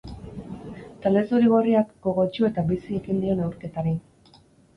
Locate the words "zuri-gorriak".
1.27-1.91